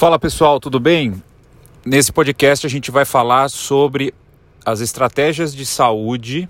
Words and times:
Fala 0.00 0.18
pessoal, 0.18 0.58
tudo 0.58 0.80
bem? 0.80 1.22
Nesse 1.84 2.10
podcast 2.10 2.66
a 2.66 2.70
gente 2.70 2.90
vai 2.90 3.04
falar 3.04 3.50
sobre 3.50 4.14
as 4.64 4.80
estratégias 4.80 5.54
de 5.54 5.66
saúde 5.66 6.48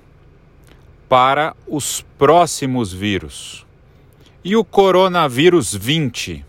para 1.08 1.56
os 1.66 2.00
próximos 2.16 2.92
vírus. 2.92 3.66
E 4.44 4.54
o 4.54 4.64
coronavírus 4.64 5.74
20? 5.74 6.46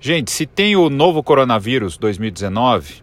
Gente, 0.00 0.30
se 0.30 0.46
tem 0.46 0.74
o 0.76 0.88
novo 0.88 1.22
coronavírus 1.22 1.98
2019, 1.98 3.02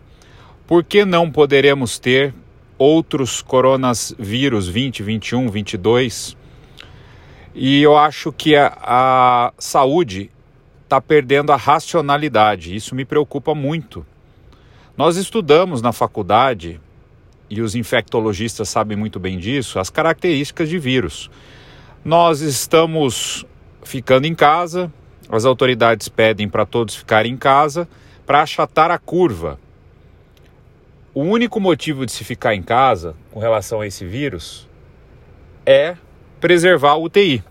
por 0.65 0.83
que 0.83 1.05
não 1.05 1.29
poderemos 1.29 1.99
ter 1.99 2.33
outros 2.75 3.39
coronavírus 3.39 4.67
20, 4.67 5.03
21, 5.03 5.47
22? 5.47 6.35
E 7.53 7.83
eu 7.83 7.95
acho 7.95 8.31
que 8.31 8.55
a, 8.55 8.75
a 8.81 9.53
saúde 9.59 10.31
está 10.91 10.99
perdendo 10.99 11.53
a 11.53 11.55
racionalidade. 11.55 12.75
Isso 12.75 12.93
me 12.93 13.05
preocupa 13.05 13.55
muito. 13.55 14.05
Nós 14.97 15.15
estudamos 15.15 15.81
na 15.81 15.93
faculdade, 15.93 16.81
e 17.49 17.61
os 17.61 17.75
infectologistas 17.75 18.67
sabem 18.67 18.97
muito 18.97 19.17
bem 19.17 19.39
disso, 19.39 19.79
as 19.79 19.89
características 19.89 20.67
de 20.67 20.77
vírus. 20.77 21.31
Nós 22.03 22.41
estamos 22.41 23.45
ficando 23.83 24.27
em 24.27 24.35
casa, 24.35 24.91
as 25.29 25.45
autoridades 25.45 26.09
pedem 26.09 26.49
para 26.49 26.65
todos 26.65 26.93
ficarem 26.93 27.31
em 27.31 27.37
casa 27.37 27.87
para 28.25 28.41
achatar 28.41 28.91
a 28.91 28.97
curva. 28.97 29.57
O 31.13 31.21
único 31.21 31.57
motivo 31.61 32.05
de 32.05 32.11
se 32.11 32.25
ficar 32.25 32.53
em 32.53 32.61
casa 32.61 33.15
com 33.31 33.39
relação 33.39 33.79
a 33.79 33.87
esse 33.87 34.05
vírus 34.05 34.67
é 35.65 35.95
preservar 36.41 36.95
o 36.95 37.05
UTI 37.05 37.41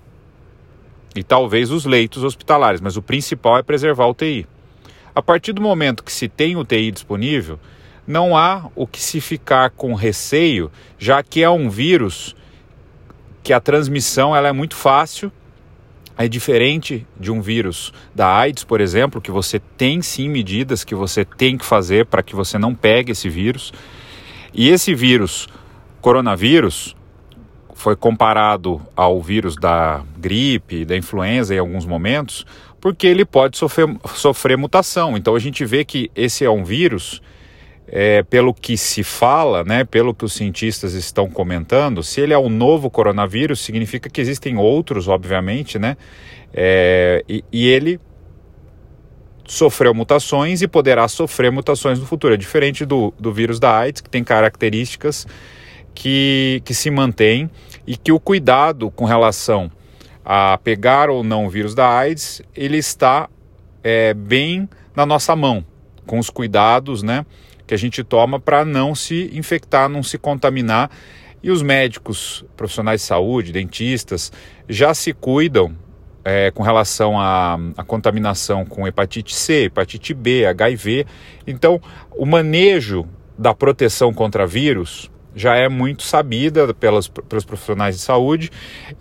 e 1.15 1.23
talvez 1.23 1.71
os 1.71 1.85
leitos 1.85 2.23
hospitalares, 2.23 2.81
mas 2.81 2.97
o 2.97 3.03
principal 3.03 3.59
é 3.59 3.63
preservar 3.63 4.07
o 4.07 4.11
UTI. 4.11 4.47
A 5.15 5.21
partir 5.21 5.53
do 5.53 5.61
momento 5.61 6.05
que 6.05 6.13
se 6.13 6.29
tem 6.29 6.57
UTI 6.57 6.91
disponível, 6.91 7.59
não 8.07 8.37
há 8.37 8.71
o 8.75 8.87
que 8.87 9.01
se 9.01 9.21
ficar 9.21 9.71
com 9.71 9.95
receio, 9.95 10.71
já 10.99 11.23
que 11.23 11.43
é 11.43 11.51
um 11.51 11.69
vírus 11.69 12.35
que 13.43 13.53
a 13.53 13.61
transmissão 13.61 14.35
ela 14.35 14.49
é 14.49 14.53
muito 14.53 14.77
fácil, 14.77 15.33
é 16.17 16.29
diferente 16.29 17.07
de 17.19 17.33
um 17.33 17.41
vírus 17.41 17.93
da 18.15 18.29
AIDS, 18.37 18.63
por 18.63 18.81
exemplo, 18.81 19.21
que 19.21 19.31
você 19.31 19.59
tem 19.59 20.03
sim 20.03 20.29
medidas 20.29 20.85
que 20.85 20.95
você 20.95 21.25
tem 21.25 21.57
que 21.57 21.65
fazer 21.65 22.07
para 22.07 22.23
que 22.23 22.37
você 22.37 22.59
não 22.59 22.75
pegue 22.75 23.13
esse 23.13 23.29
vírus. 23.29 23.73
E 24.53 24.69
esse 24.69 24.95
vírus, 24.95 25.49
coronavírus, 26.01 26.95
foi 27.81 27.97
comparado 27.97 28.79
ao 28.95 29.23
vírus 29.23 29.57
da 29.57 30.03
gripe, 30.19 30.85
da 30.85 30.95
influenza 30.95 31.55
em 31.55 31.59
alguns 31.59 31.87
momentos, 31.87 32.45
porque 32.79 33.07
ele 33.07 33.25
pode 33.25 33.57
sofrer, 33.57 33.89
sofrer 34.15 34.59
mutação. 34.59 35.17
Então 35.17 35.35
a 35.35 35.39
gente 35.39 35.65
vê 35.65 35.83
que 35.83 36.11
esse 36.15 36.45
é 36.45 36.51
um 36.51 36.63
vírus, 36.63 37.23
é, 37.89 38.23
pelo 38.23 38.53
que 38.53 38.77
se 38.77 39.03
fala, 39.03 39.65
né, 39.65 39.83
pelo 39.83 40.15
que 40.15 40.27
os 40.27 40.35
cientistas 40.35 40.93
estão 40.93 41.31
comentando, 41.31 42.03
se 42.03 42.21
ele 42.21 42.35
é 42.35 42.39
um 42.39 42.51
novo 42.51 42.91
coronavírus, 42.91 43.61
significa 43.61 44.11
que 44.11 44.21
existem 44.21 44.59
outros, 44.59 45.09
obviamente, 45.09 45.79
né? 45.79 45.97
É, 46.53 47.25
e, 47.27 47.43
e 47.51 47.67
ele 47.67 47.99
sofreu 49.47 49.95
mutações 49.95 50.61
e 50.61 50.69
poderá 50.69 51.09
sofrer 51.09 51.51
mutações 51.51 51.99
no 51.99 52.05
futuro. 52.05 52.35
É 52.35 52.37
diferente 52.37 52.85
do, 52.85 53.15
do 53.19 53.33
vírus 53.33 53.59
da 53.59 53.75
AIDS, 53.75 54.03
que 54.03 54.11
tem 54.11 54.23
características 54.23 55.27
que, 55.95 56.63
que 56.65 56.75
se 56.75 56.91
mantém 56.91 57.51
e 57.91 57.97
que 57.97 58.13
o 58.13 58.21
cuidado 58.21 58.89
com 58.89 59.05
relação 59.05 59.69
a 60.25 60.57
pegar 60.59 61.11
ou 61.11 61.25
não 61.25 61.47
o 61.47 61.51
vírus 61.51 61.75
da 61.75 61.89
AIDS, 61.89 62.41
ele 62.55 62.77
está 62.77 63.29
é, 63.83 64.15
bem 64.15 64.69
na 64.95 65.05
nossa 65.05 65.35
mão, 65.35 65.67
com 66.07 66.21
os 66.21 66.31
cuidados 66.31 67.03
né, 67.03 67.27
que 67.67 67.75
a 67.75 67.77
gente 67.77 68.05
toma 68.05 68.39
para 68.39 68.65
não 68.65 68.95
se 68.95 69.29
infectar, 69.33 69.89
não 69.89 70.05
se 70.05 70.19
contaminar. 70.19 70.89
E 71.43 71.51
os 71.51 71.63
médicos, 71.63 72.45
profissionais 72.57 73.01
de 73.01 73.09
saúde, 73.09 73.51
dentistas, 73.51 74.31
já 74.69 74.95
se 74.95 75.13
cuidam 75.13 75.75
é, 76.25 76.53
com 76.53 76.63
relação 76.63 77.19
à, 77.19 77.59
à, 77.77 77.83
contaminação 77.83 78.65
com 78.65 78.87
hepatite 78.87 79.35
C, 79.35 79.65
hepatite 79.65 80.15
B, 80.15 80.47
HIV. 80.47 81.07
Então, 81.45 81.81
o 82.13 82.25
manejo 82.25 83.05
da 83.37 83.53
proteção 83.53 84.15
contra 84.15 84.47
vírus 84.47 85.11
já 85.35 85.57
é 85.57 85.69
muito 85.69 86.03
sabida 86.03 86.73
pelos, 86.75 87.09
pelos 87.09 87.45
profissionais 87.45 87.97
de 87.97 88.03
saúde 88.03 88.51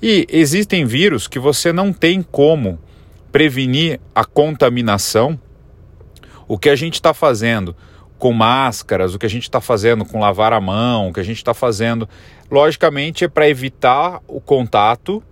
e 0.01 0.27
existem 0.29 0.85
vírus 0.85 1.27
que 1.27 1.39
você 1.39 1.73
não 1.73 1.91
tem 1.91 2.21
como 2.21 2.79
prevenir 3.31 3.99
a 4.13 4.23
contaminação. 4.25 5.39
O 6.47 6.57
que 6.57 6.69
a 6.69 6.75
gente 6.75 6.95
está 6.95 7.13
fazendo 7.13 7.75
com 8.17 8.33
máscaras, 8.33 9.15
o 9.15 9.19
que 9.19 9.25
a 9.25 9.29
gente 9.29 9.43
está 9.43 9.61
fazendo 9.61 10.03
com 10.03 10.19
lavar 10.19 10.51
a 10.51 10.59
mão, 10.59 11.09
o 11.09 11.13
que 11.13 11.19
a 11.19 11.23
gente 11.23 11.37
está 11.37 11.53
fazendo, 11.53 12.07
logicamente, 12.51 13.23
é 13.23 13.27
para 13.27 13.47
evitar 13.47 14.19
o 14.27 14.41
contato 14.41 15.23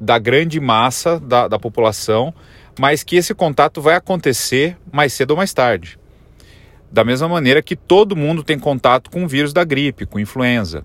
da 0.00 0.18
grande 0.18 0.58
massa 0.58 1.20
da, 1.20 1.46
da 1.46 1.58
população, 1.58 2.34
mas 2.78 3.02
que 3.02 3.16
esse 3.16 3.34
contato 3.34 3.80
vai 3.80 3.94
acontecer 3.94 4.76
mais 4.90 5.12
cedo 5.12 5.32
ou 5.32 5.36
mais 5.36 5.52
tarde. 5.52 5.98
Da 6.92 7.02
mesma 7.02 7.26
maneira 7.26 7.62
que 7.62 7.74
todo 7.74 8.14
mundo 8.14 8.44
tem 8.44 8.58
contato 8.58 9.10
com 9.10 9.24
o 9.24 9.28
vírus 9.28 9.52
da 9.54 9.64
gripe, 9.64 10.04
com 10.04 10.20
influenza. 10.20 10.84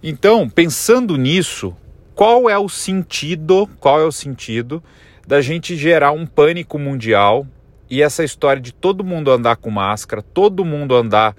Então, 0.00 0.48
pensando 0.48 1.16
nisso, 1.16 1.76
qual 2.14 2.48
é 2.48 2.56
o 2.56 2.68
sentido, 2.68 3.68
qual 3.80 4.00
é 4.00 4.04
o 4.04 4.12
sentido 4.12 4.80
da 5.26 5.40
gente 5.40 5.76
gerar 5.76 6.12
um 6.12 6.24
pânico 6.24 6.78
mundial 6.78 7.46
e 7.90 8.00
essa 8.00 8.22
história 8.22 8.62
de 8.62 8.72
todo 8.72 9.02
mundo 9.02 9.30
andar 9.30 9.56
com 9.56 9.70
máscara, 9.70 10.22
todo 10.22 10.64
mundo 10.64 10.94
andar 10.94 11.34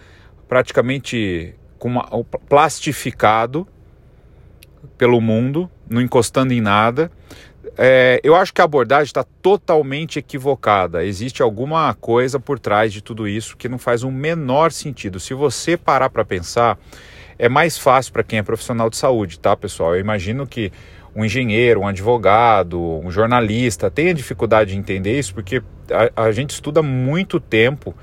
praticamente 0.48 1.56
com 1.80 1.88
uma, 1.88 2.06
plastificado 2.50 3.68
pelo 4.98 5.22
mundo, 5.22 5.70
não 5.90 6.02
encostando 6.02 6.54
em 6.54 6.60
nada, 6.60 7.12
é, 7.78 8.20
eu 8.24 8.36
acho 8.36 8.54
que 8.54 8.62
a 8.62 8.64
abordagem 8.64 9.06
está 9.06 9.24
totalmente 9.42 10.20
equivocada. 10.20 11.04
Existe 11.04 11.42
alguma 11.42 11.94
coisa 11.94 12.40
por 12.40 12.60
trás 12.60 12.92
de 12.94 13.02
tudo 13.02 13.28
isso 13.28 13.58
que 13.58 13.70
não 13.70 13.78
faz 13.78 14.04
o 14.04 14.12
menor 14.12 14.72
sentido. 14.72 15.20
Se 15.20 15.34
você 15.34 15.76
parar 15.76 16.10
para 16.10 16.24
pensar, 16.24 16.78
é 17.38 17.50
mais 17.50 17.78
fácil 17.78 18.14
para 18.14 18.24
quem 18.24 18.40
é 18.40 18.44
profissional 18.44 18.90
de 18.90 18.98
saúde, 18.98 19.40
tá, 19.40 19.56
pessoal? 19.56 19.96
Eu 19.96 20.02
imagino 20.02 20.48
que 20.48 20.72
um 21.16 21.24
engenheiro, 21.24 21.82
um 21.82 21.88
advogado, 21.88 22.80
um 22.80 23.10
jornalista 23.10 23.90
tenha 23.90 24.14
dificuldade 24.14 24.72
de 24.72 24.78
entender 24.78 25.18
isso, 25.18 25.34
porque 25.34 25.62
a, 25.90 26.24
a 26.26 26.32
gente 26.32 26.52
estuda 26.52 26.82
muito 26.82 27.40
tempo 27.40 27.96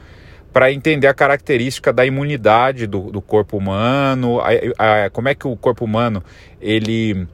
para 0.53 0.71
entender 0.71 1.07
a 1.07 1.15
característica 1.15 1.93
da 1.93 2.05
imunidade 2.05 2.87
do, 2.87 3.11
do 3.11 3.23
corpo 3.23 3.57
humano, 3.57 4.41
a, 4.41 5.07
a, 5.07 5.11
como 5.11 5.29
é 5.29 5.35
que 5.35 5.47
o 5.47 5.57
corpo 5.57 5.85
humano 5.85 6.23
ele 6.61 7.27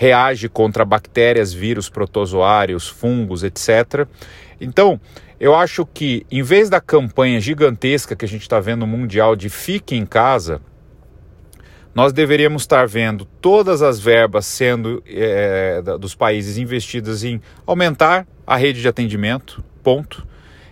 reage 0.00 0.48
contra 0.48 0.84
bactérias, 0.84 1.52
vírus, 1.52 1.88
protozoários, 1.90 2.86
fungos, 2.88 3.42
etc. 3.42 4.06
Então, 4.60 5.00
eu 5.40 5.56
acho 5.56 5.84
que 5.84 6.24
em 6.30 6.40
vez 6.40 6.70
da 6.70 6.80
campanha 6.80 7.40
gigantesca 7.40 8.14
que 8.14 8.24
a 8.24 8.28
gente 8.28 8.42
está 8.42 8.60
vendo 8.60 8.86
mundial 8.86 9.34
de 9.34 9.48
fique 9.48 9.96
em 9.96 10.06
casa, 10.06 10.60
nós 11.92 12.12
deveríamos 12.12 12.62
estar 12.62 12.86
vendo 12.86 13.24
todas 13.24 13.82
as 13.82 13.98
verbas 13.98 14.46
sendo 14.46 15.02
é, 15.04 15.82
dos 15.98 16.14
países 16.14 16.58
investidas 16.58 17.24
em 17.24 17.42
aumentar 17.66 18.24
a 18.46 18.56
rede 18.56 18.80
de 18.80 18.86
atendimento, 18.86 19.64
ponto. 19.82 20.24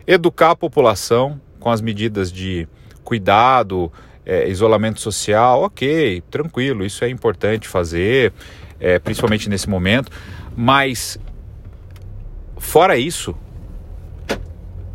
Educar 0.06 0.53
a 0.53 0.56
população 0.56 1.41
com 1.59 1.69
as 1.69 1.81
medidas 1.81 2.31
de 2.31 2.69
cuidado, 3.03 3.91
é, 4.25 4.48
isolamento 4.48 5.00
social, 5.00 5.62
ok, 5.62 6.22
tranquilo, 6.31 6.86
isso 6.86 7.04
é 7.04 7.09
importante 7.09 7.66
fazer 7.66 8.32
é, 8.81 8.98
principalmente 8.98 9.48
nesse 9.48 9.69
momento. 9.69 10.10
Mas, 10.56 11.19
fora 12.59 12.97
isso, 12.97 13.37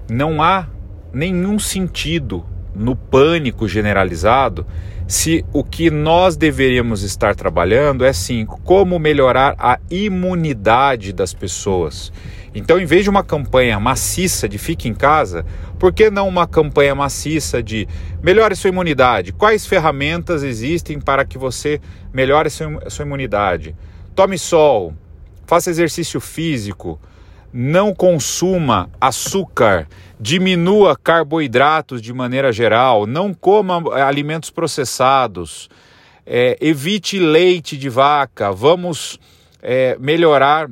não 0.10 0.42
há 0.42 0.68
nenhum 1.14 1.60
sentido 1.60 2.46
no 2.76 2.96
pânico 2.96 3.68
generalizado 3.68 4.66
se 5.12 5.44
o 5.52 5.62
que 5.62 5.92
nós 5.92 6.38
deveríamos 6.38 7.04
estar 7.04 7.36
trabalhando 7.36 8.06
é 8.06 8.14
sim 8.14 8.46
como 8.46 8.98
melhorar 8.98 9.56
a 9.60 9.78
imunidade 9.90 11.12
das 11.12 11.34
pessoas. 11.34 12.14
Então, 12.56 12.80
em 12.80 12.86
vez 12.86 13.04
de 13.04 13.10
uma 13.10 13.22
campanha 13.22 13.78
maciça 13.78 14.48
de 14.48 14.58
fique 14.58 14.88
em 14.88 14.94
casa, 14.94 15.46
por 15.78 15.92
que 15.92 16.10
não 16.10 16.30
uma 16.30 16.48
campanha 16.48 16.96
maciça 16.96 17.62
de 17.62 17.90
melhore 18.24 18.56
sua 18.56 18.70
imunidade? 18.70 19.34
Quais 19.34 19.66
ferramentas 19.66 20.44
existem 20.44 20.98
para 20.98 21.26
que 21.26 21.38
você 21.38 21.82
melhore 22.14 22.50
sua, 22.50 23.06
imunidade? 23.06 23.76
Tome 24.16 24.38
sol, 24.38 24.94
faça 25.46 25.70
exercício 25.70 26.22
físico, 26.22 26.98
não 27.54 27.94
consuma 27.94 28.90
açúcar, 29.00 29.88
diminua 30.20 30.96
carboidratos 30.96 32.02
de 32.02 32.14
maneira 32.14 32.52
geral, 32.52 33.06
não 33.06 33.34
coma 33.34 33.84
eh, 33.98 34.02
alimentos 34.02 34.50
processados, 34.50 35.70
é, 36.26 36.58
evite 36.62 37.20
leite 37.20 37.78
de 37.78 37.90
vaca, 37.90 38.52
vamos 38.52 39.20
é, 39.62 39.98
melhorar 40.00 40.70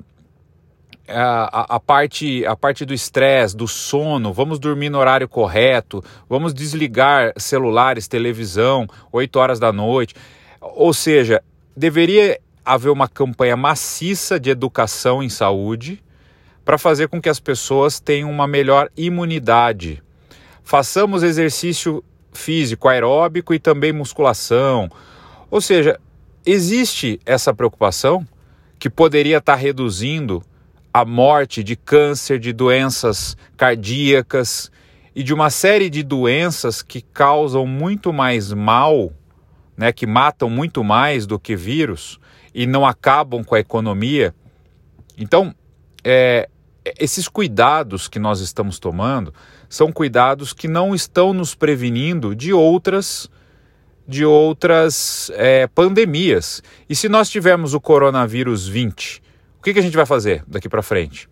a, 1.07 1.75
a, 1.75 1.79
parte, 1.79 2.45
a 2.45 2.55
parte 2.55 2.85
do 2.85 2.93
estresse, 2.93 3.57
do 3.57 3.67
sono, 3.67 4.31
vamos 4.31 4.59
dormir 4.59 4.89
no 4.89 4.99
horário 4.99 5.27
correto, 5.27 6.03
vamos 6.29 6.53
desligar 6.53 7.33
celulares, 7.35 8.07
televisão, 8.07 8.87
8 9.11 9.39
horas 9.39 9.59
da 9.59 9.73
noite. 9.73 10.13
Ou 10.61 10.93
seja, 10.93 11.41
deveria 11.75 12.39
haver 12.63 12.89
uma 12.89 13.07
campanha 13.07 13.57
maciça 13.57 14.39
de 14.39 14.51
educação 14.51 15.23
em 15.23 15.29
saúde 15.29 16.01
para 16.69 16.77
fazer 16.77 17.07
com 17.07 17.19
que 17.19 17.29
as 17.29 17.39
pessoas 17.39 17.99
tenham 17.99 18.29
uma 18.29 18.47
melhor 18.47 18.91
imunidade. 18.95 20.03
Façamos 20.63 21.23
exercício 21.23 22.03
físico 22.31 22.87
aeróbico 22.87 23.55
e 23.55 23.59
também 23.59 23.91
musculação. 23.91 24.87
Ou 25.49 25.61
seja, 25.61 25.99
existe 26.45 27.19
essa 27.25 27.55
preocupação 27.55 28.23
que 28.77 28.87
poderia 28.87 29.37
estar 29.37 29.55
reduzindo 29.55 30.43
a 30.93 31.03
morte 31.03 31.63
de 31.63 31.75
câncer, 31.75 32.37
de 32.37 32.53
doenças 32.53 33.35
cardíacas 33.57 34.71
e 35.15 35.23
de 35.23 35.33
uma 35.33 35.49
série 35.49 35.89
de 35.89 36.03
doenças 36.03 36.83
que 36.83 37.01
causam 37.01 37.65
muito 37.65 38.13
mais 38.13 38.53
mal, 38.53 39.11
né, 39.75 39.91
que 39.91 40.05
matam 40.05 40.51
muito 40.51 40.83
mais 40.83 41.25
do 41.25 41.39
que 41.39 41.55
vírus 41.55 42.19
e 42.53 42.67
não 42.67 42.85
acabam 42.85 43.43
com 43.43 43.55
a 43.55 43.59
economia. 43.59 44.35
Então, 45.17 45.51
é, 46.03 46.47
esses 46.97 47.27
cuidados 47.27 48.07
que 48.07 48.19
nós 48.19 48.39
estamos 48.39 48.79
tomando 48.79 49.33
são 49.67 49.91
cuidados 49.91 50.53
que 50.53 50.67
não 50.67 50.95
estão 50.95 51.33
nos 51.33 51.53
prevenindo 51.55 52.35
de 52.35 52.53
outras 52.53 53.29
de 54.07 54.25
outras 54.25 55.31
é, 55.35 55.67
pandemias. 55.67 56.63
E 56.89 56.95
se 56.95 57.07
nós 57.07 57.29
tivermos 57.29 57.75
o 57.75 57.79
coronavírus 57.79 58.67
20, 58.67 59.21
o 59.59 59.61
que, 59.61 59.71
que 59.71 59.77
a 59.77 59.83
gente 59.83 59.95
vai 59.95 60.05
fazer 60.05 60.43
daqui 60.47 60.67
para 60.67 60.81
frente? 60.81 61.29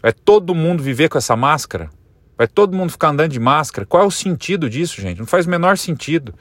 Vai 0.00 0.12
todo 0.12 0.54
mundo 0.54 0.80
viver 0.80 1.08
com 1.08 1.18
essa 1.18 1.34
máscara? 1.34 1.90
Vai 2.38 2.46
todo 2.46 2.76
mundo 2.76 2.92
ficar 2.92 3.08
andando 3.08 3.32
de 3.32 3.40
máscara? 3.40 3.84
Qual 3.84 4.04
é 4.04 4.06
o 4.06 4.12
sentido 4.12 4.70
disso, 4.70 5.00
gente? 5.00 5.18
Não 5.18 5.26
faz 5.26 5.44
o 5.44 5.50
menor 5.50 5.76
sentido. 5.76 6.32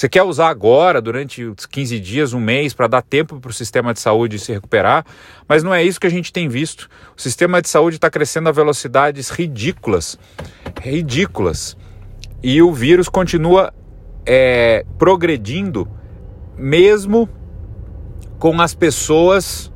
Você 0.00 0.08
quer 0.08 0.22
usar 0.22 0.48
agora, 0.48 0.98
durante 0.98 1.44
os 1.44 1.66
15 1.66 2.00
dias, 2.00 2.32
um 2.32 2.40
mês, 2.40 2.72
para 2.72 2.86
dar 2.86 3.02
tempo 3.02 3.38
para 3.38 3.50
o 3.50 3.52
sistema 3.52 3.92
de 3.92 4.00
saúde 4.00 4.38
se 4.38 4.50
recuperar, 4.50 5.04
mas 5.46 5.62
não 5.62 5.74
é 5.74 5.84
isso 5.84 6.00
que 6.00 6.06
a 6.06 6.10
gente 6.10 6.32
tem 6.32 6.48
visto. 6.48 6.88
O 7.14 7.20
sistema 7.20 7.60
de 7.60 7.68
saúde 7.68 7.96
está 7.96 8.08
crescendo 8.08 8.48
a 8.48 8.52
velocidades 8.52 9.28
ridículas 9.28 10.18
ridículas. 10.80 11.76
E 12.42 12.62
o 12.62 12.72
vírus 12.72 13.10
continua 13.10 13.74
é, 14.24 14.86
progredindo, 14.98 15.86
mesmo 16.56 17.28
com 18.38 18.58
as 18.58 18.74
pessoas, 18.74 19.70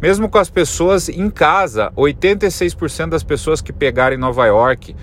mesmo 0.00 0.28
com 0.28 0.38
as 0.38 0.48
pessoas 0.48 1.08
em 1.08 1.28
casa. 1.28 1.90
86% 1.96 3.08
das 3.08 3.24
pessoas 3.24 3.60
que 3.60 3.72
pegaram 3.72 4.14
em 4.14 4.20
Nova 4.20 4.46
York 4.46 4.94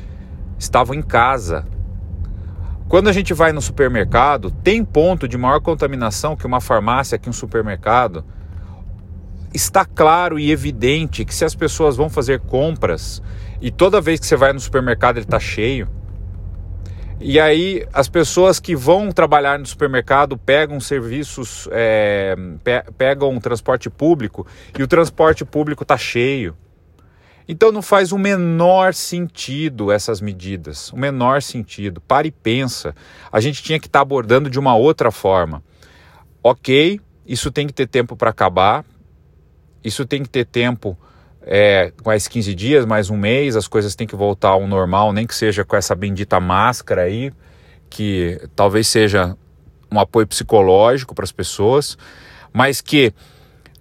estavam 0.57 0.95
em 0.95 1.01
casa. 1.01 1.74
Quando 2.87 3.07
a 3.07 3.11
gente 3.11 3.33
vai 3.33 3.51
no 3.51 3.61
supermercado, 3.61 4.51
tem 4.51 4.85
ponto 4.85 5.27
de 5.27 5.37
maior 5.37 5.59
contaminação 5.59 6.35
que 6.35 6.45
uma 6.45 6.61
farmácia, 6.61 7.17
que 7.17 7.29
um 7.29 7.33
supermercado. 7.33 8.23
Está 9.53 9.85
claro 9.85 10.37
e 10.37 10.51
evidente 10.51 11.23
que 11.25 11.33
se 11.33 11.45
as 11.45 11.55
pessoas 11.55 11.95
vão 11.95 12.09
fazer 12.09 12.41
compras 12.41 13.23
e 13.61 13.71
toda 13.71 14.01
vez 14.01 14.19
que 14.19 14.25
você 14.25 14.35
vai 14.35 14.51
no 14.51 14.59
supermercado 14.59 15.17
ele 15.17 15.25
está 15.25 15.39
cheio, 15.39 15.87
e 17.19 17.39
aí 17.39 17.87
as 17.93 18.09
pessoas 18.09 18.59
que 18.59 18.75
vão 18.75 19.11
trabalhar 19.11 19.57
no 19.57 19.65
supermercado 19.65 20.37
pegam 20.37 20.79
serviços, 20.79 21.67
é, 21.71 22.35
pe 22.63 22.83
pegam 22.97 23.39
transporte 23.39 23.89
público 23.89 24.45
e 24.77 24.83
o 24.83 24.87
transporte 24.87 25.45
público 25.45 25.83
está 25.83 25.97
cheio. 25.97 26.55
Então 27.47 27.71
não 27.71 27.81
faz 27.81 28.11
o 28.11 28.17
menor 28.17 28.93
sentido 28.93 29.91
essas 29.91 30.19
medidas, 30.19 30.91
o 30.91 30.97
menor 30.97 31.41
sentido. 31.41 32.01
Para 32.01 32.25
e 32.25 32.31
pensa. 32.31 32.95
A 33.31 33.39
gente 33.39 33.61
tinha 33.61 33.79
que 33.79 33.87
estar 33.87 33.99
tá 33.99 34.01
abordando 34.01 34.49
de 34.49 34.59
uma 34.59 34.75
outra 34.75 35.11
forma. 35.11 35.63
Ok, 36.41 36.99
isso 37.25 37.51
tem 37.51 37.67
que 37.67 37.73
ter 37.73 37.87
tempo 37.87 38.15
para 38.15 38.29
acabar, 38.29 38.85
isso 39.83 40.05
tem 40.05 40.23
que 40.23 40.29
ter 40.29 40.45
tempo 40.45 40.97
é, 41.41 41.93
mais 42.03 42.27
15 42.27 42.55
dias, 42.55 42.85
mais 42.85 43.09
um 43.09 43.17
mês, 43.17 43.55
as 43.55 43.67
coisas 43.67 43.95
têm 43.95 44.07
que 44.07 44.15
voltar 44.15 44.49
ao 44.49 44.67
normal, 44.67 45.13
nem 45.13 45.27
que 45.27 45.35
seja 45.35 45.63
com 45.63 45.75
essa 45.75 45.93
bendita 45.93 46.39
máscara 46.39 47.03
aí, 47.03 47.31
que 47.89 48.41
talvez 48.55 48.87
seja 48.87 49.37
um 49.91 49.99
apoio 49.99 50.25
psicológico 50.25 51.13
para 51.13 51.23
as 51.23 51.31
pessoas, 51.31 51.97
mas 52.51 52.81
que 52.81 53.13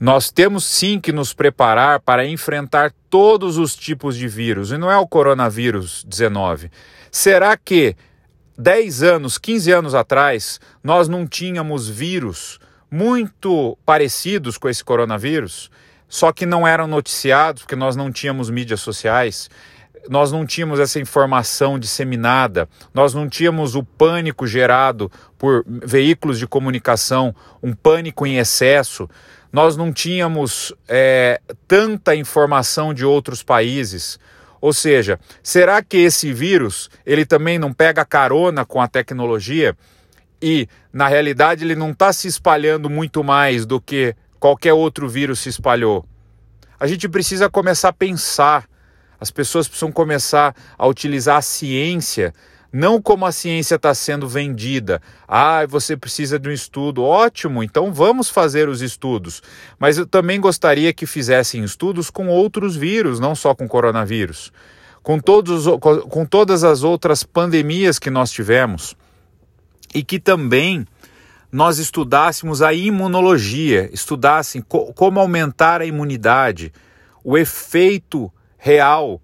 nós 0.01 0.31
temos 0.31 0.65
sim 0.65 0.99
que 0.99 1.13
nos 1.13 1.33
preparar 1.33 2.01
para 2.01 2.27
enfrentar 2.27 2.93
todos 3.09 3.59
os 3.59 3.77
tipos 3.77 4.17
de 4.17 4.29
vírus, 4.29 4.73
e 4.73 4.79
não 4.79 4.91
é 4.91 4.99
o 4.99 5.07
coronavírus 5.07 6.05
19. 6.07 6.71
Será 7.11 7.57
que 7.57 7.97
10 8.59 9.03
anos, 9.03 9.39
15 9.39 9.73
anos 9.73 9.95
atrás, 9.95 10.61
nós 10.83 11.09
não 11.09 11.27
tínhamos 11.27 11.89
vírus 11.89 12.59
muito 12.91 13.79
parecidos 13.85 14.59
com 14.59 14.69
esse 14.69 14.85
coronavírus? 14.85 15.71
só 16.15 16.33
que 16.33 16.47
não 16.47 16.65
eram 16.65 16.87
noticiados, 16.87 17.63
porque 17.63 17.75
nós 17.75 17.97
não 17.97 18.13
tínhamos 18.13 18.49
mídias 18.49 18.81
sociais, 18.81 19.51
nós 20.09 20.31
não 20.31 20.45
tínhamos 20.47 20.81
essa 20.81 21.01
informação 21.01 21.79
disseminada, 21.79 22.69
nós 22.93 23.15
não 23.15 23.29
tínhamos 23.29 23.75
o 23.75 23.83
pânico 23.83 24.47
gerado 24.47 25.11
por 25.39 25.65
veículos 25.67 26.39
de 26.39 26.47
comunicação, 26.47 27.35
um 27.63 27.73
pânico 27.73 28.27
em 28.27 28.37
excesso, 28.39 29.09
nós 29.53 29.77
não 29.77 29.93
tínhamos 29.93 30.75
é, 30.89 31.41
tanta 31.69 32.15
informação 32.15 32.93
de 32.93 33.05
outros 33.05 33.43
países. 33.43 34.19
Ou 34.61 34.73
seja, 34.73 35.21
será 35.43 35.83
que 35.83 35.99
esse 35.99 36.33
vírus 36.33 36.91
ele 37.05 37.25
também 37.27 37.59
não 37.59 37.73
pega 37.73 38.05
carona 38.05 38.65
com 38.65 38.81
a 38.81 38.89
tecnologia 38.89 39.77
e 40.41 40.69
na 40.93 41.07
realidade 41.07 41.65
ele 41.65 41.77
não 41.77 41.91
está 41.91 42.13
se 42.13 42.27
espalhando 42.29 42.91
muito 42.91 43.23
mais 43.23 43.65
do 43.65 43.81
que 43.81 44.17
qualquer 44.41 44.73
outro 44.73 45.09
vírus 45.09 45.39
se 45.39 45.49
espalhou. 45.49 46.05
A 46.79 46.87
gente 46.87 47.09
precisa 47.09 47.49
começar 47.49 47.89
a 47.89 47.93
pensar, 47.93 48.67
as 49.25 49.31
pessoas 49.31 49.67
precisam 49.67 49.91
começar 49.91 50.55
a 50.77 50.87
utilizar 50.87 51.39
a 51.39 51.43
ciência, 51.43 52.35
não 52.71 53.01
como 53.01 53.25
a 53.25 53.33
ciência 53.33 53.77
está 53.77 53.95
sendo 53.95 54.29
vendida. 54.29 55.01
Ah, 55.27 55.65
você 55.67 55.97
precisa 55.97 56.39
de 56.39 56.47
um 56.47 56.53
estudo. 56.53 57.03
Ótimo, 57.03 57.63
então 57.63 57.91
vamos 57.91 58.29
fazer 58.29 58.69
os 58.69 58.83
estudos. 58.83 59.43
Mas 59.79 59.97
eu 59.97 60.07
também 60.07 60.39
gostaria 60.39 60.93
que 60.93 61.07
fizessem 61.07 61.65
estudos 61.65 62.11
com 62.11 62.29
outros 62.29 62.77
vírus, 62.77 63.19
não 63.19 63.35
só 63.35 63.55
com 63.55 63.67
coronavírus. 63.67 64.53
Com, 65.03 65.19
todos, 65.19 65.65
com 65.81 66.27
todas 66.27 66.65
as 66.65 66.83
outras 66.83 67.25
pandemias 67.25 67.99
que 67.99 68.11
nós 68.11 68.31
tivemos. 68.31 68.95
E 69.95 70.05
que 70.05 70.19
também 70.19 70.87
nós 71.51 71.79
estudássemos 71.79 72.61
a 72.61 72.75
imunologia, 72.75 73.89
estudassem 73.91 74.61
co 74.61 74.93
como 74.93 75.19
aumentar 75.19 75.81
a 75.81 75.87
imunidade, 75.87 76.73
o 77.23 77.39
efeito 77.39 78.31
real 78.65 79.21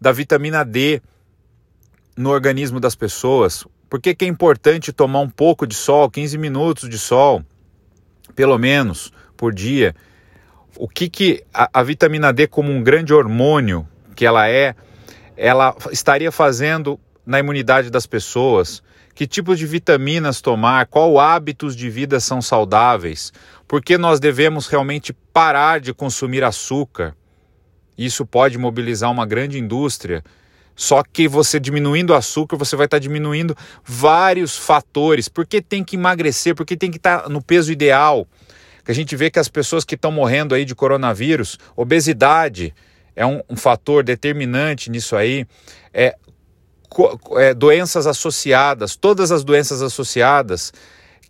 da 0.00 0.12
vitamina 0.12 0.64
D 0.64 1.02
no 2.16 2.30
organismo 2.30 2.78
das 2.78 2.94
pessoas. 2.94 3.66
Por 3.90 4.00
que, 4.00 4.14
que 4.14 4.24
é 4.24 4.28
importante 4.28 4.92
tomar 4.92 5.18
um 5.18 5.28
pouco 5.28 5.66
de 5.66 5.74
sol, 5.74 6.08
15 6.08 6.38
minutos 6.38 6.88
de 6.88 6.96
sol, 6.96 7.44
pelo 8.36 8.56
menos, 8.56 9.12
por 9.36 9.52
dia? 9.52 9.96
O 10.76 10.88
que, 10.88 11.08
que 11.08 11.44
a, 11.52 11.68
a 11.80 11.82
vitamina 11.82 12.32
D, 12.32 12.46
como 12.46 12.70
um 12.70 12.84
grande 12.84 13.12
hormônio 13.12 13.84
que 14.14 14.24
ela 14.24 14.48
é, 14.48 14.76
ela 15.36 15.74
estaria 15.90 16.30
fazendo 16.30 16.96
na 17.26 17.40
imunidade 17.40 17.90
das 17.90 18.06
pessoas? 18.06 18.80
que 19.12 19.28
tipos 19.28 19.60
de 19.60 19.66
vitaminas 19.66 20.40
tomar, 20.40 20.86
qual 20.86 21.20
hábitos 21.20 21.76
de 21.76 21.88
vida 21.88 22.18
são 22.18 22.42
saudáveis, 22.42 23.32
porque 23.68 23.96
nós 23.96 24.18
devemos 24.18 24.66
realmente 24.66 25.12
parar 25.32 25.78
de 25.78 25.94
consumir 25.94 26.42
açúcar. 26.42 27.14
Isso 27.96 28.26
pode 28.26 28.58
mobilizar 28.58 29.10
uma 29.10 29.26
grande 29.26 29.58
indústria. 29.58 30.24
Só 30.76 31.02
que 31.04 31.28
você 31.28 31.60
diminuindo 31.60 32.10
o 32.10 32.16
açúcar, 32.16 32.56
você 32.56 32.74
vai 32.74 32.86
estar 32.86 32.98
diminuindo 32.98 33.56
vários 33.84 34.56
fatores. 34.56 35.28
Por 35.28 35.46
que 35.46 35.62
tem 35.62 35.84
que 35.84 35.96
emagrecer? 35.96 36.54
Por 36.54 36.66
que 36.66 36.76
tem 36.76 36.90
que 36.90 36.96
estar 36.96 37.28
no 37.28 37.40
peso 37.40 37.70
ideal? 37.70 38.26
Que 38.84 38.90
a 38.90 38.94
gente 38.94 39.14
vê 39.14 39.30
que 39.30 39.38
as 39.38 39.48
pessoas 39.48 39.84
que 39.84 39.94
estão 39.94 40.10
morrendo 40.10 40.54
aí 40.54 40.64
de 40.64 40.74
coronavírus, 40.74 41.58
obesidade 41.76 42.74
é 43.14 43.24
um, 43.24 43.40
um 43.48 43.56
fator 43.56 44.02
determinante 44.02 44.90
nisso 44.90 45.14
aí. 45.14 45.46
É, 45.92 46.16
é, 47.36 47.54
doenças 47.54 48.06
associadas, 48.06 48.96
todas 48.96 49.30
as 49.30 49.44
doenças 49.44 49.80
associadas 49.80 50.72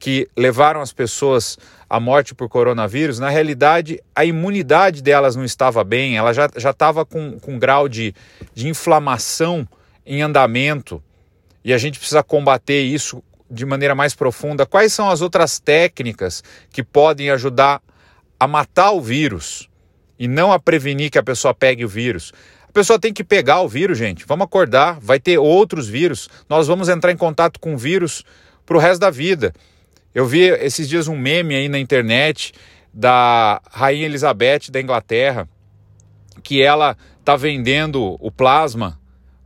que 0.04 0.28
levaram 0.36 0.82
as 0.82 0.92
pessoas 0.92 1.56
à 1.88 1.98
morte 1.98 2.34
por 2.34 2.46
coronavírus, 2.46 3.18
na 3.18 3.30
realidade 3.30 3.98
a 4.14 4.22
imunidade 4.22 5.02
delas 5.02 5.34
não 5.34 5.46
estava 5.46 5.82
bem, 5.82 6.18
ela 6.18 6.34
já 6.34 6.46
estava 6.70 7.06
com, 7.06 7.38
com 7.38 7.54
um 7.54 7.58
grau 7.58 7.88
de, 7.88 8.14
de 8.52 8.68
inflamação 8.68 9.66
em 10.04 10.20
andamento 10.20 11.02
e 11.64 11.72
a 11.72 11.78
gente 11.78 11.98
precisa 11.98 12.22
combater 12.22 12.82
isso 12.82 13.22
de 13.50 13.64
maneira 13.64 13.94
mais 13.94 14.14
profunda. 14.14 14.66
Quais 14.66 14.92
são 14.92 15.08
as 15.08 15.22
outras 15.22 15.58
técnicas 15.58 16.44
que 16.70 16.82
podem 16.82 17.30
ajudar 17.30 17.80
a 18.38 18.46
matar 18.46 18.90
o 18.90 19.00
vírus? 19.00 19.70
e 20.18 20.28
não 20.28 20.52
a 20.52 20.58
prevenir 20.58 21.10
que 21.10 21.18
a 21.18 21.22
pessoa 21.22 21.52
pegue 21.52 21.84
o 21.84 21.88
vírus. 21.88 22.32
A 22.68 22.72
pessoa 22.72 22.98
tem 22.98 23.12
que 23.12 23.24
pegar 23.24 23.60
o 23.62 23.68
vírus, 23.68 23.98
gente. 23.98 24.24
Vamos 24.26 24.44
acordar, 24.44 24.98
vai 25.00 25.18
ter 25.18 25.38
outros 25.38 25.88
vírus. 25.88 26.28
Nós 26.48 26.66
vamos 26.66 26.88
entrar 26.88 27.12
em 27.12 27.16
contato 27.16 27.58
com 27.60 27.74
o 27.74 27.78
vírus 27.78 28.24
para 28.66 28.76
o 28.76 28.80
resto 28.80 29.00
da 29.00 29.10
vida. 29.10 29.52
Eu 30.14 30.26
vi 30.26 30.42
esses 30.42 30.88
dias 30.88 31.08
um 31.08 31.16
meme 31.16 31.56
aí 31.56 31.68
na 31.68 31.78
internet 31.78 32.52
da 32.92 33.60
Rainha 33.68 34.06
Elizabeth 34.06 34.70
da 34.70 34.80
Inglaterra, 34.80 35.48
que 36.40 36.62
ela 36.62 36.96
está 37.18 37.34
vendendo 37.34 38.16
o 38.20 38.30
plasma, 38.30 39.00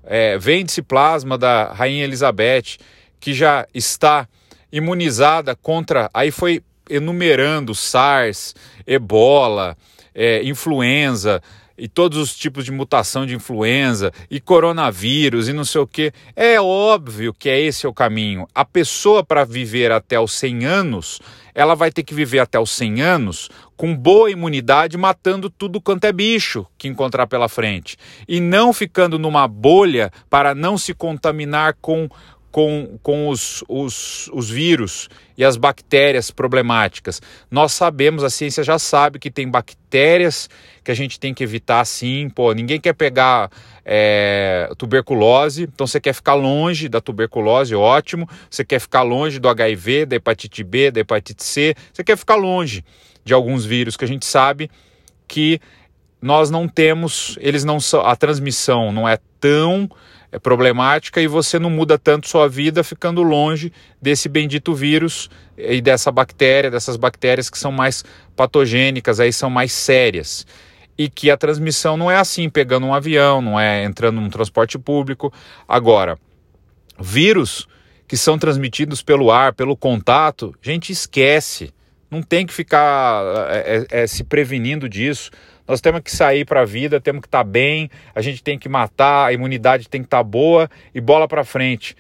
é, 0.05 0.37
vende-se 0.37 0.83
plasma 0.83 1.39
da 1.39 1.73
Rainha 1.73 2.05
Elizabeth, 2.05 2.77
que 3.19 3.33
já 3.33 3.67
está 3.73 4.29
imunizada 4.71 5.57
contra. 5.57 6.11
Aí 6.13 6.31
foi 6.31 6.63
enumerando 6.91 7.75
SARS, 7.75 8.55
ebola, 8.87 9.75
é, 10.15 10.43
influenza 10.43 11.43
e 11.79 11.87
todos 11.87 12.19
os 12.19 12.37
tipos 12.37 12.65
de 12.65 12.73
mutação 12.73 13.25
de 13.25 13.35
influenza 13.35 14.13
e 14.31 14.41
coronavírus 14.41 15.49
e 15.49 15.53
não 15.53 15.65
sei 15.65 15.81
o 15.81 15.87
que. 15.87 16.13
É 16.35 16.61
óbvio 16.61 17.33
que 17.33 17.49
é 17.49 17.61
esse 17.61 17.87
o 17.87 17.95
caminho. 17.95 18.47
A 18.55 18.65
pessoa 18.65 19.23
para 19.23 19.45
viver 19.45 19.93
até 19.93 20.19
os 20.19 20.33
100 20.33 20.65
anos, 20.65 21.21
ela 21.55 21.75
vai 21.75 21.91
ter 21.91 22.03
que 22.03 22.15
viver 22.15 22.41
até 22.41 22.59
os 22.59 22.71
100 22.71 23.01
anos 23.01 23.49
com 23.77 23.97
boa 23.97 24.29
imunidade, 24.29 24.99
matando 24.99 25.49
tudo 25.49 25.81
quanto 25.81 26.05
é 26.05 26.13
bicho 26.13 26.67
que 26.77 26.89
encontrar 26.89 27.29
pela 27.29 27.49
frente. 27.49 27.97
E 28.27 28.41
não 28.41 28.73
ficando 28.73 29.19
numa 29.21 29.47
bolha 29.47 30.11
para 30.29 30.53
não 30.53 30.77
se 30.77 30.93
contaminar 30.93 31.77
com 31.81 32.09
com, 32.51 32.99
com 33.03 33.29
os, 33.29 33.63
os, 33.69 34.29
os 34.33 34.49
vírus 34.49 35.09
e 35.37 35.45
as 35.45 35.57
bactérias 35.57 36.31
problemáticas. 36.31 37.21
Nós 37.51 37.73
sabemos, 37.73 38.25
a 38.25 38.31
ciência 38.31 38.65
já 38.65 38.79
sabe 38.79 39.19
que 39.19 39.31
tem 39.31 39.49
bactérias 39.49 40.49
que 40.83 40.91
a 40.91 40.95
gente 40.95 41.21
tem 41.21 41.35
que 41.35 41.45
evitar 41.45 41.85
sim. 41.85 42.29
Pô, 42.31 42.53
ninguém 42.53 42.81
quer 42.81 42.95
pegar 42.95 43.51
é, 43.85 44.71
tuberculose, 44.77 45.65
então 45.65 45.87
você 45.87 46.01
quer 46.01 46.15
ficar 46.15 46.35
longe 46.35 46.89
da 46.89 47.01
tuberculose, 47.01 47.75
ótimo. 47.75 48.29
Você 48.51 48.65
quer 48.65 48.81
ficar 48.81 49.03
longe 49.03 49.39
do 49.39 49.49
HIV, 49.49 50.07
da 50.07 50.17
hepatite 50.17 50.65
B, 50.65 50.91
da 50.91 51.01
hepatite 51.01 51.45
C. 51.45 51.75
Você 51.93 52.03
quer 52.03 52.17
ficar 52.17 52.37
longe 52.37 52.85
de 53.25 53.35
alguns 53.35 53.65
vírus 53.65 53.97
que 53.97 54.05
a 54.05 54.09
gente 54.09 54.25
sabe 54.25 54.71
que 55.27 55.61
nós 56.21 56.51
não 56.51 56.67
temos, 56.67 57.39
eles 57.41 57.65
não 57.65 57.79
são, 57.79 58.01
a 58.01 58.17
transmissão 58.17 58.91
não 58.91 59.09
é 59.09 59.19
tão 59.39 59.89
problemática 60.43 61.23
e 61.23 61.27
você 61.27 61.59
não 61.59 61.71
muda 61.71 61.99
tanto 61.99 62.29
sua 62.29 62.49
vida 62.49 62.85
ficando 62.85 63.23
longe 63.23 63.73
desse 64.01 64.29
bendito 64.29 64.75
vírus 64.75 65.31
e 65.57 65.81
dessa 65.81 66.13
bactéria, 66.13 66.71
dessas 66.71 66.97
bactérias 66.97 67.49
que 67.49 67.59
são 67.59 67.73
mais 67.73 68.05
patogênicas, 68.37 69.21
aí 69.21 69.33
são 69.33 69.49
mais 69.49 69.73
sérias. 69.73 70.47
E 70.99 71.09
que 71.09 71.31
a 71.31 71.37
transmissão 71.37 71.97
não 71.97 72.11
é 72.11 72.17
assim, 72.17 72.51
pegando 72.51 72.85
um 72.85 72.93
avião, 72.93 73.41
não 73.41 73.59
é 73.59 73.85
entrando 73.85 74.21
num 74.21 74.29
transporte 74.29 74.79
público. 74.79 75.33
Agora, 75.67 76.19
vírus 77.01 77.69
que 78.07 78.17
são 78.17 78.39
transmitidos 78.39 79.03
pelo 79.03 79.31
ar, 79.31 79.53
pelo 79.53 79.77
contato, 79.77 80.55
gente 80.61 80.91
esquece. 80.91 81.73
Não 82.11 82.23
tem 82.23 82.47
que 82.47 82.55
ficar 82.55 83.23
é, 83.51 83.87
é, 83.91 84.03
é 84.03 84.07
se 84.07 84.25
prevenindo 84.25 84.89
disso. 84.89 85.31
Nós 85.69 85.83
temos 85.83 86.01
que 86.01 86.11
sair 86.11 86.47
para 86.47 86.63
a 86.63 86.65
vida, 86.65 86.99
temos 86.99 87.21
que 87.21 87.29
estar 87.29 87.45
tá 87.45 87.45
bem, 87.45 87.91
a 88.15 88.23
gente 88.23 88.43
tem 88.43 88.59
que 88.59 88.71
matar, 88.71 89.27
a 89.27 89.33
imunidade 89.35 89.89
tem 89.89 90.01
que 90.01 90.07
estar 90.07 90.19
tá 90.19 90.23
boa 90.25 90.71
e 90.95 91.01
bola 91.01 91.29
para 91.29 91.45
frente. 91.45 91.95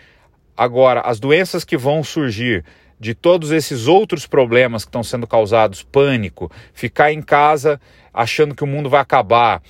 Agora, 0.57 1.03
as 1.03 1.21
doenças 1.21 1.65
que 1.65 1.77
vão 1.77 2.03
surgir 2.03 2.65
de 2.99 3.15
todos 3.15 3.53
esses 3.53 3.87
outros 3.87 4.27
problemas 4.27 4.85
que 4.85 4.89
estão 4.89 5.05
sendo 5.05 5.27
causados, 5.27 5.83
pânico, 5.83 6.51
ficar 6.73 7.13
em 7.13 7.23
casa 7.23 7.81
achando 8.13 8.55
que 8.55 8.65
o 8.65 8.67
mundo 8.67 8.89
vai 8.89 9.01
acabar, 9.01 9.63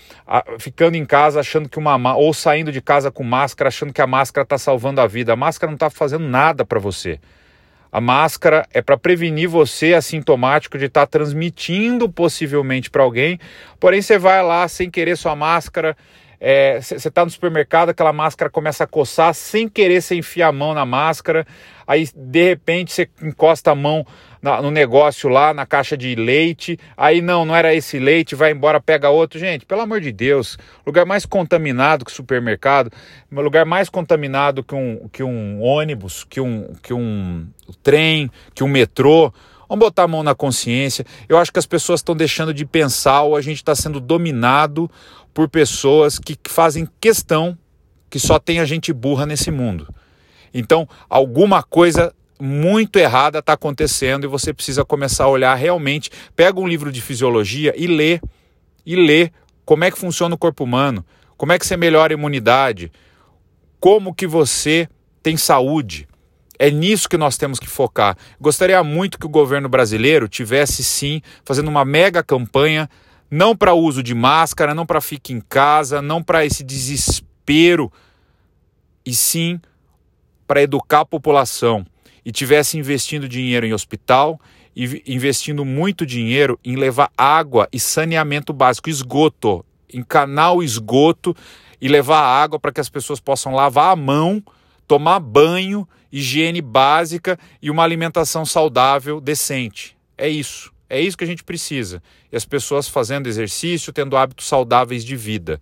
ficando 0.58 0.96
em 0.96 1.04
casa 1.04 1.40
achando 1.40 1.68
que 1.68 1.78
uma 1.78 2.16
ou 2.16 2.32
saindo 2.32 2.72
de 2.72 2.80
casa 2.80 3.10
com 3.10 3.22
máscara 3.22 3.68
achando 3.68 3.92
que 3.92 4.00
a 4.00 4.06
máscara 4.06 4.44
está 4.44 4.56
salvando 4.56 5.00
a 5.00 5.06
vida. 5.06 5.32
A 5.32 5.36
máscara 5.36 5.70
não 5.70 5.76
está 5.76 5.90
fazendo 5.90 6.26
nada 6.26 6.64
para 6.64 6.78
você. 6.78 7.20
A 7.90 8.00
máscara 8.00 8.66
é 8.72 8.82
para 8.82 8.98
prevenir 8.98 9.48
você 9.48 9.94
assintomático 9.94 10.78
de 10.78 10.86
estar 10.86 11.06
tá 11.06 11.06
transmitindo 11.06 12.08
possivelmente 12.08 12.90
para 12.90 13.02
alguém. 13.02 13.38
Porém, 13.80 14.02
você 14.02 14.18
vai 14.18 14.42
lá 14.42 14.68
sem 14.68 14.90
querer 14.90 15.16
sua 15.16 15.34
máscara. 15.34 15.96
Você 16.38 16.94
é, 16.94 16.96
está 16.96 17.24
no 17.24 17.30
supermercado, 17.30 17.88
aquela 17.88 18.12
máscara 18.12 18.50
começa 18.50 18.84
a 18.84 18.86
coçar, 18.86 19.34
sem 19.34 19.68
querer 19.68 20.00
você 20.00 20.14
enfia 20.14 20.46
a 20.46 20.52
mão 20.52 20.72
na 20.72 20.86
máscara. 20.86 21.44
Aí, 21.86 22.08
de 22.14 22.44
repente, 22.44 22.92
você 22.92 23.08
encosta 23.22 23.72
a 23.72 23.74
mão 23.74 24.06
na, 24.40 24.62
no 24.62 24.70
negócio 24.70 25.28
lá, 25.28 25.52
na 25.52 25.66
caixa 25.66 25.96
de 25.96 26.14
leite. 26.14 26.78
Aí 26.96 27.20
não, 27.20 27.44
não 27.44 27.54
era 27.54 27.74
esse 27.74 27.98
leite, 27.98 28.34
vai 28.34 28.52
embora, 28.52 28.80
pega 28.80 29.10
outro. 29.10 29.38
Gente, 29.38 29.66
pelo 29.66 29.80
amor 29.80 30.00
de 30.00 30.12
Deus, 30.12 30.58
lugar 30.86 31.04
mais 31.04 31.26
contaminado 31.26 32.04
que 32.04 32.12
supermercado, 32.12 32.90
lugar 33.30 33.64
mais 33.64 33.88
contaminado 33.88 34.62
que 34.62 34.74
um, 34.74 35.08
que 35.12 35.22
um 35.22 35.60
ônibus, 35.60 36.24
que 36.24 36.40
um, 36.40 36.72
que 36.82 36.92
um 36.92 37.46
trem, 37.82 38.30
que 38.54 38.64
um 38.64 38.68
metrô. 38.68 39.32
Vamos 39.68 39.84
botar 39.84 40.04
a 40.04 40.08
mão 40.08 40.22
na 40.22 40.34
consciência. 40.34 41.04
Eu 41.28 41.36
acho 41.36 41.52
que 41.52 41.58
as 41.58 41.66
pessoas 41.66 42.00
estão 42.00 42.16
deixando 42.16 42.54
de 42.54 42.64
pensar 42.64 43.22
ou 43.22 43.36
a 43.36 43.42
gente 43.42 43.58
está 43.58 43.74
sendo 43.74 44.00
dominado 44.00 44.90
por 45.34 45.48
pessoas 45.48 46.18
que 46.18 46.36
fazem 46.48 46.88
questão 47.00 47.56
que 48.10 48.18
só 48.18 48.38
tenha 48.38 48.64
gente 48.64 48.92
burra 48.92 49.26
nesse 49.26 49.50
mundo. 49.50 49.86
Então, 50.52 50.88
alguma 51.08 51.62
coisa 51.62 52.14
muito 52.40 52.98
errada 52.98 53.38
está 53.40 53.54
acontecendo 53.54 54.24
e 54.24 54.28
você 54.28 54.52
precisa 54.52 54.84
começar 54.84 55.24
a 55.24 55.28
olhar 55.28 55.54
realmente. 55.54 56.10
Pega 56.34 56.60
um 56.60 56.68
livro 56.68 56.92
de 56.92 57.00
fisiologia 57.00 57.74
e 57.76 57.86
lê. 57.86 58.20
E 58.86 58.96
lê 58.96 59.30
como 59.64 59.84
é 59.84 59.90
que 59.90 59.98
funciona 59.98 60.34
o 60.34 60.38
corpo 60.38 60.64
humano, 60.64 61.04
como 61.36 61.52
é 61.52 61.58
que 61.58 61.66
você 61.66 61.76
melhora 61.76 62.12
a 62.12 62.16
imunidade, 62.16 62.90
como 63.78 64.14
que 64.14 64.26
você 64.26 64.88
tem 65.22 65.36
saúde. 65.36 66.08
É 66.58 66.70
nisso 66.70 67.08
que 67.08 67.18
nós 67.18 67.36
temos 67.36 67.60
que 67.60 67.68
focar. 67.68 68.16
Gostaria 68.40 68.82
muito 68.82 69.18
que 69.18 69.26
o 69.26 69.28
governo 69.28 69.68
brasileiro 69.68 70.26
tivesse 70.26 70.82
sim 70.82 71.20
fazendo 71.44 71.68
uma 71.68 71.84
mega 71.84 72.22
campanha, 72.22 72.88
não 73.30 73.54
para 73.54 73.74
uso 73.74 74.02
de 74.02 74.14
máscara, 74.14 74.74
não 74.74 74.86
para 74.86 75.02
fique 75.02 75.34
em 75.34 75.40
casa, 75.40 76.00
não 76.00 76.22
para 76.22 76.46
esse 76.46 76.64
desespero, 76.64 77.92
e 79.04 79.14
sim 79.14 79.60
para 80.46 80.62
educar 80.62 81.00
a 81.00 81.06
população 81.06 81.86
e 82.28 82.30
tivesse 82.30 82.76
investindo 82.76 83.26
dinheiro 83.26 83.64
em 83.64 83.72
hospital 83.72 84.38
e 84.76 85.02
investindo 85.06 85.64
muito 85.64 86.04
dinheiro 86.04 86.60
em 86.62 86.76
levar 86.76 87.10
água 87.16 87.66
e 87.72 87.80
saneamento 87.80 88.52
básico, 88.52 88.90
esgoto, 88.90 89.64
em 89.90 90.02
canal 90.02 90.62
esgoto 90.62 91.34
e 91.80 91.88
levar 91.88 92.20
água 92.20 92.60
para 92.60 92.70
que 92.70 92.82
as 92.82 92.90
pessoas 92.90 93.18
possam 93.18 93.54
lavar 93.54 93.94
a 93.94 93.96
mão, 93.96 94.44
tomar 94.86 95.20
banho, 95.20 95.88
higiene 96.12 96.60
básica 96.60 97.38
e 97.62 97.70
uma 97.70 97.82
alimentação 97.82 98.44
saudável 98.44 99.22
decente. 99.22 99.96
É 100.18 100.28
isso. 100.28 100.70
É 100.86 101.00
isso 101.00 101.16
que 101.16 101.24
a 101.24 101.26
gente 101.26 101.42
precisa. 101.42 102.02
E 102.30 102.36
as 102.36 102.44
pessoas 102.44 102.86
fazendo 102.86 103.26
exercício, 103.26 103.90
tendo 103.90 104.18
hábitos 104.18 104.46
saudáveis 104.46 105.02
de 105.02 105.16
vida 105.16 105.58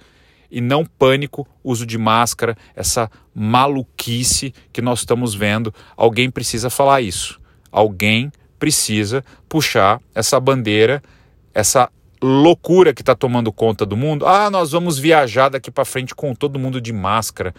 e 0.50 0.61
não 0.61 0.85
pânico, 0.85 1.47
uso 1.62 1.87
de 1.87 1.99
máscara, 1.99 2.57
essa 2.75 3.11
maluquice 3.35 4.55
que 4.73 4.81
nós 4.81 5.00
estamos 5.00 5.35
vendo. 5.35 5.75
Alguém 5.97 6.31
precisa 6.31 6.71
falar 6.71 7.00
isso. 7.00 7.41
Alguém 7.71 8.33
precisa 8.59 9.25
puxar 9.49 10.00
essa 10.15 10.38
bandeira, 10.41 11.03
essa 11.53 11.91
loucura 12.23 12.95
que 12.95 13.03
está 13.03 13.15
tomando 13.15 13.53
conta 13.53 13.85
do 13.85 13.97
mundo. 13.97 14.26
Ah, 14.26 14.50
nós 14.50 14.73
vamos 14.73 14.99
viajar 14.99 15.49
daqui 15.49 15.71
para 15.71 15.85
frente 15.85 16.15
com 16.15 16.35
todo 16.35 16.59
mundo 16.59 16.81
de 16.81 16.93
máscara. 16.93 17.55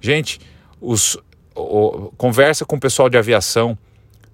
Gente, 0.00 0.40
os, 0.80 1.18
o, 1.54 2.12
conversa 2.16 2.64
com 2.64 2.76
o 2.76 2.80
pessoal 2.80 3.08
de 3.08 3.18
aviação. 3.18 3.76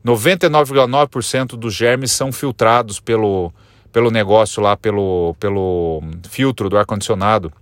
99,9% 0.04 1.56
dos 1.56 1.74
germes 1.74 2.10
são 2.10 2.32
filtrados 2.32 2.98
pelo, 2.98 3.52
pelo 3.92 4.10
negócio 4.10 4.62
lá, 4.62 4.76
pelo, 4.76 5.34
pelo 5.38 6.02
filtro 6.28 6.68
do 6.68 6.76
ar-condicionado. 6.76 7.52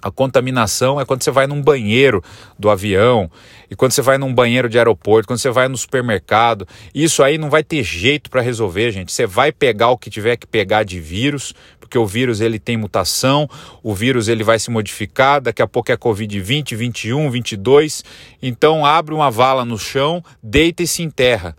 A 0.00 0.10
contaminação 0.10 1.00
é 1.00 1.04
quando 1.04 1.24
você 1.24 1.30
vai 1.30 1.46
num 1.46 1.60
banheiro 1.60 2.22
do 2.56 2.70
avião, 2.70 3.28
e 3.70 3.74
quando 3.74 3.92
você 3.92 4.00
vai 4.00 4.16
num 4.16 4.32
banheiro 4.32 4.68
de 4.68 4.78
aeroporto, 4.78 5.26
quando 5.26 5.40
você 5.40 5.50
vai 5.50 5.68
no 5.68 5.76
supermercado. 5.76 6.66
Isso 6.94 7.22
aí 7.22 7.36
não 7.36 7.50
vai 7.50 7.64
ter 7.64 7.82
jeito 7.82 8.30
para 8.30 8.40
resolver, 8.40 8.92
gente. 8.92 9.12
Você 9.12 9.26
vai 9.26 9.50
pegar 9.50 9.90
o 9.90 9.98
que 9.98 10.08
tiver 10.08 10.36
que 10.36 10.46
pegar 10.46 10.84
de 10.84 11.00
vírus, 11.00 11.52
porque 11.80 11.98
o 11.98 12.06
vírus 12.06 12.40
ele 12.40 12.58
tem 12.58 12.76
mutação, 12.76 13.48
o 13.82 13.94
vírus 13.94 14.28
ele 14.28 14.44
vai 14.44 14.58
se 14.58 14.70
modificar, 14.70 15.40
daqui 15.40 15.62
a 15.62 15.66
pouco 15.66 15.90
é 15.90 15.96
Covid 15.96 16.40
20, 16.40 16.76
21, 16.76 17.30
22. 17.30 18.04
Então 18.40 18.86
abre 18.86 19.14
uma 19.14 19.30
vala 19.30 19.64
no 19.64 19.78
chão, 19.78 20.22
deita 20.42 20.82
e 20.82 20.86
se 20.86 21.02
enterra. 21.02 21.56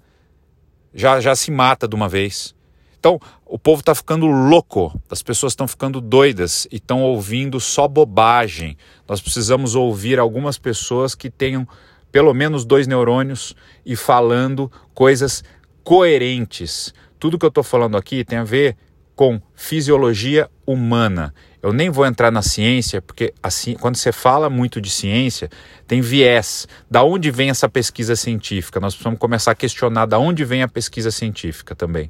Já, 0.93 1.19
já 1.19 1.35
se 1.35 1.51
mata 1.51 1.87
de 1.87 1.95
uma 1.95 2.07
vez. 2.09 2.55
Então, 2.99 3.19
o 3.45 3.57
povo 3.57 3.79
está 3.79 3.95
ficando 3.95 4.27
louco, 4.27 4.93
as 5.09 5.23
pessoas 5.23 5.53
estão 5.53 5.67
ficando 5.67 6.01
doidas 6.01 6.67
e 6.69 6.75
estão 6.75 7.01
ouvindo 7.01 7.59
só 7.59 7.87
bobagem. 7.87 8.77
Nós 9.07 9.21
precisamos 9.21 9.73
ouvir 9.73 10.19
algumas 10.19 10.57
pessoas 10.57 11.15
que 11.15 11.29
tenham 11.29 11.65
pelo 12.11 12.33
menos 12.33 12.65
dois 12.65 12.87
neurônios 12.87 13.55
e 13.85 13.95
falando 13.95 14.69
coisas 14.93 15.43
coerentes. 15.83 16.93
Tudo 17.17 17.39
que 17.39 17.45
eu 17.45 17.49
estou 17.49 17.63
falando 17.63 17.95
aqui 17.95 18.25
tem 18.25 18.37
a 18.37 18.43
ver 18.43 18.75
com 19.15 19.41
fisiologia 19.55 20.49
humana. 20.65 21.33
Eu 21.61 21.73
nem 21.73 21.89
vou 21.89 22.05
entrar 22.05 22.31
na 22.31 22.41
ciência, 22.41 23.01
porque 23.01 23.33
assim, 23.43 23.75
quando 23.75 23.97
você 23.97 24.11
fala 24.11 24.49
muito 24.49 24.79
de 24.79 24.89
ciência, 24.89 25.49
tem 25.87 25.99
viés. 25.99 26.67
Da 26.89 27.03
onde 27.03 27.31
vem 27.31 27.49
essa 27.49 27.67
pesquisa 27.67 28.15
científica? 28.15 28.79
Nós 28.79 28.93
precisamos 28.93 29.19
começar 29.19 29.51
a 29.51 29.55
questionar 29.55 30.05
da 30.05 30.17
onde 30.17 30.45
vem 30.45 30.63
a 30.63 30.67
pesquisa 30.67 31.11
científica 31.11 31.75
também. 31.75 32.09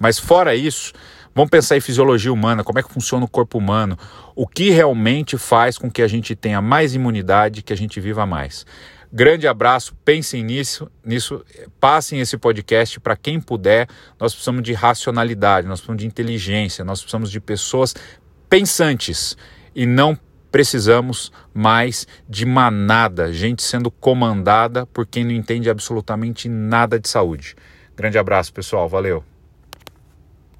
Mas 0.00 0.18
fora 0.18 0.54
isso, 0.54 0.94
vamos 1.34 1.50
pensar 1.50 1.76
em 1.76 1.80
fisiologia 1.80 2.32
humana, 2.32 2.64
como 2.64 2.78
é 2.78 2.82
que 2.82 2.90
funciona 2.90 3.22
o 3.22 3.28
corpo 3.28 3.58
humano, 3.58 3.98
o 4.34 4.46
que 4.46 4.70
realmente 4.70 5.36
faz 5.36 5.76
com 5.76 5.90
que 5.90 6.00
a 6.00 6.08
gente 6.08 6.34
tenha 6.34 6.62
mais 6.62 6.94
imunidade, 6.94 7.62
que 7.62 7.72
a 7.72 7.76
gente 7.76 8.00
viva 8.00 8.24
mais. 8.24 8.64
Grande 9.12 9.46
abraço, 9.46 9.94
pensem 10.02 10.42
nisso, 10.42 10.90
nisso, 11.04 11.44
passem 11.78 12.18
esse 12.20 12.38
podcast 12.38 12.98
para 12.98 13.14
quem 13.14 13.38
puder. 13.38 13.86
Nós 14.18 14.32
precisamos 14.32 14.62
de 14.62 14.72
racionalidade, 14.72 15.66
nós 15.66 15.80
precisamos 15.80 16.00
de 16.00 16.06
inteligência, 16.06 16.82
nós 16.82 17.00
precisamos 17.00 17.30
de 17.30 17.38
pessoas 17.38 17.94
pensantes 18.48 19.36
e 19.74 19.84
não 19.84 20.16
precisamos 20.50 21.30
mais 21.52 22.06
de 22.28 22.46
manada, 22.46 23.32
gente 23.32 23.62
sendo 23.62 23.90
comandada 23.90 24.86
por 24.86 25.06
quem 25.06 25.24
não 25.24 25.32
entende 25.32 25.68
absolutamente 25.68 26.48
nada 26.48 26.98
de 26.98 27.08
saúde. 27.08 27.54
Grande 27.94 28.16
abraço, 28.16 28.52
pessoal, 28.52 28.88
valeu. 28.88 29.22